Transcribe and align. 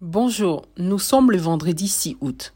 Bonjour, 0.00 0.64
nous 0.76 1.00
sommes 1.00 1.32
le 1.32 1.38
vendredi 1.38 1.88
6 1.88 2.18
août. 2.20 2.54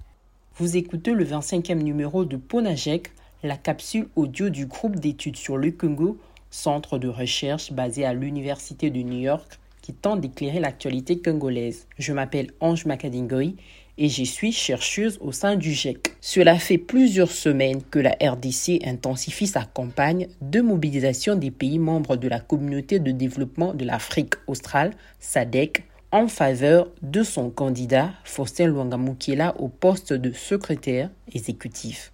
Vous 0.59 0.77
écoutez 0.77 1.11
le 1.11 1.25
25e 1.25 1.83
numéro 1.83 2.25
de 2.25 2.37
Ponajek, 2.37 3.11
la 3.43 3.57
capsule 3.57 4.07
audio 4.15 4.49
du 4.49 4.67
groupe 4.67 4.95
d'études 4.95 5.35
sur 5.35 5.57
le 5.57 5.73
Congo, 5.73 6.19
centre 6.51 6.99
de 6.99 7.09
recherche 7.09 7.73
basé 7.73 8.05
à 8.05 8.15
l'Université 8.15 8.91
de 8.91 9.01
New 9.01 9.19
York 9.19 9.59
qui 9.81 9.93
tente 9.93 10.21
d'éclairer 10.21 10.61
l'actualité 10.61 11.21
congolaise. 11.21 11.89
Je 11.99 12.13
m'appelle 12.13 12.53
Ange 12.61 12.87
Makadingoy 12.87 13.57
et 13.99 14.09
je 14.09 14.23
suis 14.23 14.53
chercheuse 14.53 15.19
au 15.21 15.33
sein 15.33 15.57
du 15.57 15.73
GEC. 15.73 16.15
Cela 16.21 16.61
fait 16.61 16.79
plusieurs 16.79 17.33
semaines 17.33 17.83
que 17.83 17.99
la 17.99 18.17
RDC 18.23 18.87
intensifie 18.87 19.49
sa 19.49 19.65
campagne 19.65 20.29
de 20.43 20.61
mobilisation 20.61 21.35
des 21.35 21.51
pays 21.51 21.81
membres 21.81 22.15
de 22.15 22.29
la 22.29 22.39
communauté 22.39 23.01
de 23.01 23.11
développement 23.11 23.75
de 23.75 23.85
l'Afrique 23.85 24.35
australe, 24.47 24.93
SADC, 25.19 25.83
en 26.13 26.29
faveur 26.29 26.89
de 27.01 27.23
son 27.23 27.49
candidat 27.49 28.11
Faustin 28.23 28.67
Luanga 28.67 29.55
au 29.59 29.69
poste 29.69 30.13
de 30.13 30.31
secrétaire 30.31 31.11
exécutif. 31.33 32.13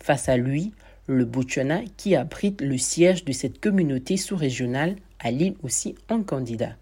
Face 0.00 0.28
à 0.28 0.36
lui, 0.36 0.72
le 1.08 1.24
Botswana 1.24 1.80
qui 1.96 2.14
abrite 2.14 2.60
le 2.60 2.78
siège 2.78 3.24
de 3.24 3.32
cette 3.32 3.60
communauté 3.60 4.16
sous-régionale 4.16 4.94
aligne 5.18 5.54
aussi 5.64 5.96
un 6.08 6.22
candidat. 6.22 6.76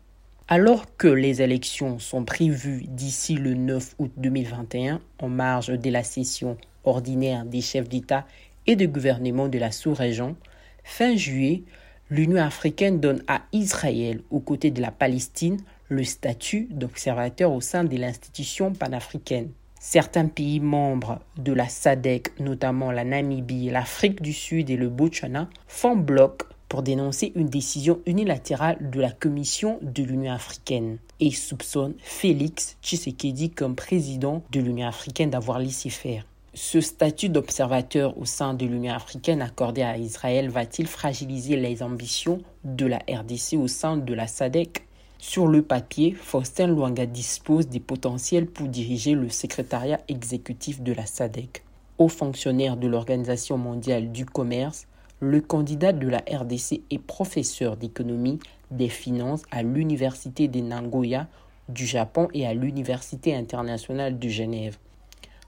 Alors 0.49 0.85
que 0.97 1.09
les 1.09 1.41
élections 1.41 1.99
sont 1.99 2.25
prévues 2.25 2.85
d'ici 2.89 3.37
le 3.37 3.55
9 3.55 3.95
août 3.99 4.13
2021 4.19 5.01
en 5.19 5.29
marge 5.29 5.69
de 5.69 5.91
la 5.91 6.03
session 6.03 6.59
ordinaire 6.85 7.47
des 7.47 7.63
chefs 7.63 7.89
d'État 7.89 8.27
et 8.67 8.77
de 8.77 8.85
gouvernement 8.85 9.49
de 9.49 9.59
la 9.59 9.71
sous-région, 9.71 10.37
fin 10.85 11.17
juillet, 11.17 11.63
l'Union 12.11 12.43
africaine 12.43 13.01
donne 13.01 13.23
à 13.29 13.43
Israël, 13.53 14.21
aux 14.31 14.41
côtés 14.41 14.71
de 14.71 14.83
la 14.83 14.91
Palestine, 14.91 15.59
le 15.91 16.05
statut 16.05 16.69
d'observateur 16.71 17.53
au 17.53 17.61
sein 17.61 17.85
de 17.85 17.97
l'institution 17.97 18.73
panafricaine. 18.73 19.51
Certains 19.81 20.27
pays 20.27 20.61
membres 20.61 21.21
de 21.37 21.53
la 21.53 21.69
SADC, 21.69 22.39
notamment 22.39 22.93
la 22.93 23.05
Namibie, 23.05 23.71
l'Afrique 23.71 24.23
du 24.23 24.33
Sud 24.33 24.71
et 24.71 24.77
le 24.77 24.89
Botswana, 24.89 25.51
font 25.67 25.97
bloc 25.97 26.43
pour 26.69 26.83
dénoncer 26.83 27.33
une 27.35 27.49
décision 27.49 27.99
unilatérale 28.07 28.91
de 28.91 29.01
la 29.01 29.11
Commission 29.11 29.81
de 29.83 30.05
l'Union 30.05 30.33
africaine 30.33 30.99
et 31.19 31.33
soupçonnent 31.33 31.97
Félix 31.99 32.77
Tshisekedi 32.83 33.51
comme 33.51 33.75
président 33.75 34.45
de 34.53 34.61
l'Union 34.61 34.87
africaine 34.87 35.31
d'avoir 35.31 35.59
laissé 35.59 35.91
faire. 35.91 36.25
Ce 36.55 36.81
statut 36.81 37.29
d'observateur 37.29 38.17
au 38.19 38.25
sein 38.25 38.55
de 38.55 38.67
l'Union 38.67 38.95
africaine 38.95 39.43
accordé 39.43 39.83
à 39.83 39.97
Israël 39.97 40.51
va-t-il 40.51 40.87
fragiliser 40.87 41.57
les 41.57 41.83
ambitions 41.83 42.41
de 42.65 42.87
la 42.87 42.99
RDC 42.99 43.55
au 43.55 43.67
sein 43.67 43.97
de 43.97 44.15
la 44.15 44.29
SADC? 44.29 44.85
Sur 45.23 45.49
le 45.49 45.61
papier, 45.61 46.13
Faustin 46.13 46.67
Luanga 46.67 47.05
dispose 47.05 47.69
des 47.69 47.79
potentiels 47.79 48.47
pour 48.47 48.69
diriger 48.69 49.13
le 49.13 49.29
secrétariat 49.29 50.01
exécutif 50.09 50.81
de 50.81 50.95
la 50.95 51.05
SADC. 51.05 51.63
Haut 51.99 52.09
fonctionnaire 52.09 52.79
de 52.79 52.89
l'Organisation 52.89 53.59
mondiale 53.59 54.13
du 54.13 54.25
commerce, 54.25 54.87
le 55.21 55.43
candidat 55.43 55.93
de 55.93 56.09
la 56.09 56.25
RDC 56.27 56.81
est 56.91 56.99
professeur 56.99 57.77
d'économie 57.77 58.39
des 58.71 58.89
finances 58.89 59.43
à 59.51 59.63
l'Université 59.63 60.49
de 60.49 60.61
Nagoya 60.61 61.29
du 61.69 61.85
Japon 61.85 62.29
et 62.33 62.47
à 62.47 62.55
l'Université 62.55 63.37
internationale 63.37 64.19
de 64.19 64.29
Genève. 64.29 64.79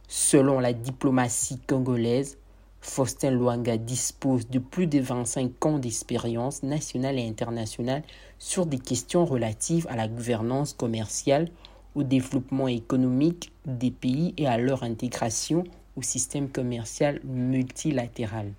Selon 0.06 0.60
la 0.60 0.74
diplomatie 0.74 1.58
congolaise, 1.66 2.36
Faustin 2.82 3.30
Luanga 3.30 3.76
dispose 3.76 4.48
de 4.50 4.58
plus 4.58 4.88
de 4.88 4.98
25 4.98 5.64
ans 5.66 5.78
d'expérience 5.78 6.64
nationale 6.64 7.16
et 7.16 7.26
internationale 7.26 8.02
sur 8.38 8.66
des 8.66 8.80
questions 8.80 9.24
relatives 9.24 9.86
à 9.88 9.96
la 9.96 10.08
gouvernance 10.08 10.72
commerciale, 10.72 11.48
au 11.94 12.02
développement 12.02 12.68
économique 12.68 13.52
des 13.66 13.92
pays 13.92 14.34
et 14.36 14.48
à 14.48 14.58
leur 14.58 14.82
intégration 14.82 15.62
au 15.96 16.02
système 16.02 16.48
commercial 16.48 17.20
multilatéral. 17.24 18.52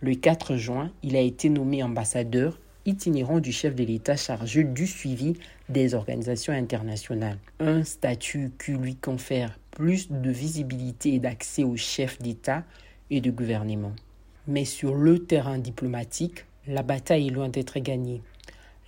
Le 0.00 0.14
4 0.14 0.56
juin, 0.56 0.90
il 1.02 1.14
a 1.14 1.20
été 1.20 1.50
nommé 1.50 1.82
ambassadeur 1.82 2.58
itinérant 2.86 3.40
du 3.40 3.52
chef 3.52 3.74
de 3.74 3.84
l'État 3.84 4.16
chargé 4.16 4.64
du 4.64 4.86
suivi 4.86 5.34
des 5.68 5.94
organisations 5.94 6.52
internationales. 6.52 7.38
Un 7.60 7.84
statut 7.84 8.52
qui 8.58 8.72
lui 8.72 8.96
confère 8.96 9.58
plus 9.72 10.10
de 10.10 10.30
visibilité 10.30 11.14
et 11.14 11.18
d'accès 11.18 11.64
aux 11.64 11.76
chefs 11.76 12.18
d'État 12.22 12.64
et 13.10 13.20
de 13.20 13.30
gouvernement. 13.30 13.92
Mais 14.46 14.64
sur 14.64 14.94
le 14.94 15.18
terrain 15.18 15.58
diplomatique, 15.58 16.44
la 16.66 16.82
bataille 16.82 17.28
est 17.28 17.30
loin 17.30 17.48
d'être 17.48 17.78
gagnée. 17.78 18.22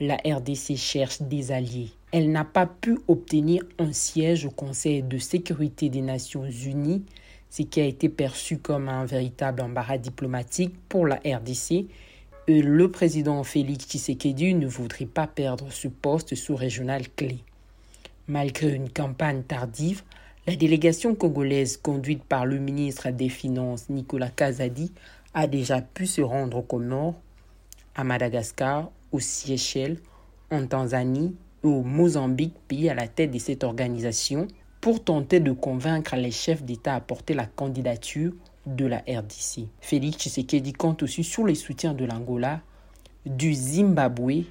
La 0.01 0.17
RDC 0.17 0.77
cherche 0.77 1.23
des 1.23 1.51
alliés. 1.51 1.91
Elle 2.13 2.31
n'a 2.31 2.45
pas 2.45 2.67
pu 2.67 2.99
obtenir 3.09 3.63
un 3.79 3.93
siège 3.93 4.47
au 4.47 4.51
Conseil 4.51 5.03
de 5.03 5.19
sécurité 5.19 5.89
des 5.89 6.01
Nations 6.01 6.45
Unies, 6.45 7.05
ce 7.51 7.63
qui 7.63 7.81
a 7.81 7.85
été 7.85 8.09
perçu 8.09 8.59
comme 8.59 8.89
un 8.89 9.05
véritable 9.05 9.61
embarras 9.61 9.99
diplomatique 9.99 10.75
pour 10.89 11.07
la 11.07 11.17
RDC. 11.17 11.87
Et 12.47 12.63
le 12.63 12.91
président 12.91 13.43
Félix 13.45 13.87
Tshisekedi 13.87 14.55
ne 14.55 14.67
voudrait 14.67 15.07
pas 15.07 15.27
perdre 15.27 15.71
ce 15.71 15.89
poste 15.89 16.35
sous-régional 16.35 17.09
clé. 17.11 17.39
Malgré 18.27 18.75
une 18.75 18.91
campagne 18.91 19.43
tardive, 19.43 20.03
la 20.49 20.57
délégation 20.57 21.15
congolaise 21.15 21.77
conduite 21.77 22.25
par 22.25 22.47
le 22.47 22.57
ministre 22.59 23.11
des 23.11 23.29
Finances 23.29 23.91
Nicolas 23.91 24.31
Kazadi 24.31 24.91
a 25.35 25.47
déjà 25.47 25.83
pu 25.83 26.07
se 26.07 26.23
rendre 26.23 26.57
au 26.57 26.63
Comores, 26.63 27.21
à 27.95 28.03
Madagascar, 28.03 28.91
aux 29.13 29.21
Seychelles, 29.21 29.99
en 30.51 30.67
Tanzanie 30.67 31.37
et 31.63 31.67
au 31.67 31.83
Mozambique, 31.83 32.55
pays 32.67 32.89
à 32.89 32.95
la 32.95 33.09
tête 33.09 33.31
de 33.31 33.39
cette 33.39 33.63
organisation, 33.63 34.49
pour 34.81 35.05
tenter 35.05 35.39
de 35.39 35.53
convaincre 35.53 36.17
les 36.17 36.31
chefs 36.31 36.63
d'État 36.63 36.95
à 36.95 37.01
porter 37.03 37.35
la 37.35 37.45
candidature 37.45 38.33
de 38.65 38.87
la 38.87 39.05
RDC. 39.07 39.67
Félix 39.83 40.17
Tshisekedi 40.17 40.73
compte 40.73 41.03
aussi 41.03 41.25
sur 41.25 41.45
le 41.45 41.55
soutien 41.55 41.93
de 41.93 42.07
l'Angola, 42.07 42.63
du 43.27 43.53
Zimbabwe 43.53 44.45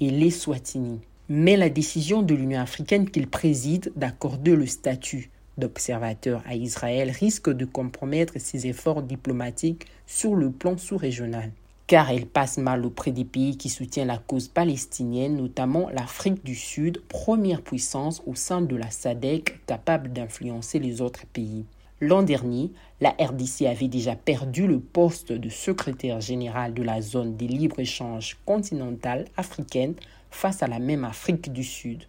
et 0.00 0.10
les 0.10 0.30
Swatini 0.30 1.02
mais 1.28 1.56
la 1.56 1.68
décision 1.68 2.22
de 2.22 2.34
l'Union 2.34 2.60
africaine 2.60 3.10
qu'il 3.10 3.26
préside 3.26 3.92
d'accorder 3.96 4.54
le 4.54 4.66
statut 4.66 5.30
d'observateur 5.58 6.42
à 6.46 6.54
Israël 6.54 7.10
risque 7.10 7.50
de 7.50 7.64
compromettre 7.64 8.34
ses 8.38 8.66
efforts 8.66 9.02
diplomatiques 9.02 9.86
sur 10.06 10.34
le 10.34 10.50
plan 10.50 10.76
sous-régional, 10.76 11.50
car 11.86 12.10
elle 12.10 12.26
passe 12.26 12.58
mal 12.58 12.84
auprès 12.84 13.10
des 13.10 13.24
pays 13.24 13.56
qui 13.56 13.68
soutiennent 13.68 14.08
la 14.08 14.18
cause 14.18 14.48
palestinienne, 14.48 15.36
notamment 15.36 15.88
l'Afrique 15.90 16.44
du 16.44 16.54
Sud, 16.54 17.00
première 17.08 17.62
puissance 17.62 18.22
au 18.26 18.34
sein 18.34 18.60
de 18.60 18.76
la 18.76 18.90
SADC 18.90 19.66
capable 19.66 20.12
d'influencer 20.12 20.78
les 20.78 21.00
autres 21.00 21.26
pays. 21.26 21.64
L'an 22.02 22.22
dernier, 22.22 22.70
la 23.00 23.10
RDC 23.18 23.62
avait 23.66 23.88
déjà 23.88 24.14
perdu 24.14 24.66
le 24.66 24.78
poste 24.78 25.32
de 25.32 25.48
secrétaire 25.48 26.20
général 26.20 26.74
de 26.74 26.82
la 26.82 27.00
zone 27.00 27.36
des 27.36 27.48
libre-échange 27.48 28.36
continentale 28.44 29.24
africaine 29.38 29.94
face 30.36 30.62
à 30.62 30.66
la 30.66 30.78
même 30.78 31.04
Afrique 31.04 31.52
du 31.52 31.64
Sud. 31.64 32.04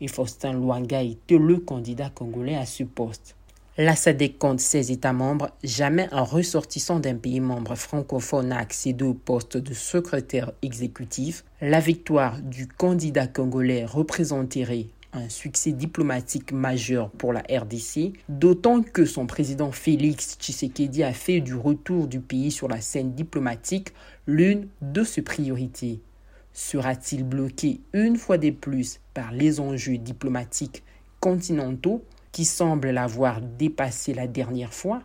Et 0.00 0.08
Faustin 0.08 0.54
Luanga 0.54 1.02
était 1.02 1.38
le 1.38 1.58
candidat 1.58 2.10
congolais 2.10 2.56
à 2.56 2.66
ce 2.66 2.82
poste. 2.82 3.36
La 3.76 3.96
SADC 3.96 4.38
compte 4.38 4.60
16 4.60 4.90
États 4.90 5.12
membres. 5.12 5.50
Jamais 5.62 6.08
un 6.12 6.22
ressortissant 6.22 7.00
d'un 7.00 7.16
pays 7.16 7.40
membre 7.40 7.74
francophone 7.74 8.48
n'a 8.48 8.58
accédé 8.58 9.04
au 9.04 9.14
poste 9.14 9.56
de 9.56 9.74
secrétaire 9.74 10.52
exécutif. 10.62 11.44
La 11.60 11.80
victoire 11.80 12.40
du 12.40 12.66
candidat 12.66 13.26
congolais 13.26 13.84
représenterait 13.84 14.86
un 15.12 15.28
succès 15.28 15.72
diplomatique 15.72 16.52
majeur 16.52 17.10
pour 17.10 17.32
la 17.32 17.40
RDC, 17.40 18.12
d'autant 18.28 18.82
que 18.82 19.04
son 19.04 19.26
président 19.26 19.70
Félix 19.70 20.36
Tshisekedi 20.40 21.02
a 21.02 21.12
fait 21.12 21.40
du 21.40 21.54
retour 21.54 22.06
du 22.06 22.20
pays 22.20 22.50
sur 22.50 22.68
la 22.68 22.80
scène 22.80 23.12
diplomatique 23.12 23.92
l'une 24.26 24.68
de 24.82 25.04
ses 25.04 25.22
priorités. 25.22 26.00
Sera-t-il 26.54 27.24
bloqué 27.24 27.80
une 27.92 28.16
fois 28.16 28.38
de 28.38 28.50
plus 28.50 29.00
par 29.12 29.32
les 29.32 29.58
enjeux 29.58 29.98
diplomatiques 29.98 30.84
continentaux 31.18 32.04
qui 32.30 32.44
semblent 32.44 32.90
l'avoir 32.90 33.40
dépassé 33.40 34.14
la 34.14 34.28
dernière 34.28 34.72
fois? 34.72 35.02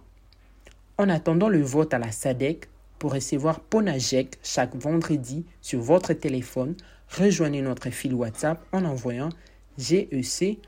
En 1.00 1.10
attendant 1.10 1.50
le 1.50 1.62
vote 1.62 1.94
à 1.94 1.98
la 1.98 2.12
SADEC, 2.12 2.70
pour 3.00 3.14
recevoir 3.14 3.62
Ponajek 3.62 4.38
chaque 4.44 4.76
vendredi 4.76 5.44
sur 5.62 5.82
votre 5.82 6.14
téléphone, 6.14 6.76
rejoignez 7.18 7.62
notre 7.62 7.90
fil 7.90 8.14
WhatsApp 8.14 8.64
en 8.72 8.86
envoyant 8.86 9.30
GEC 9.78 10.60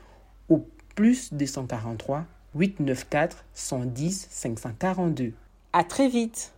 au 0.48 0.66
plus 0.96 1.32
243 1.32 2.24
894 2.56 3.36
110 3.54 4.26
542. 4.30 5.32
À 5.72 5.84
très 5.84 6.08
vite 6.08 6.52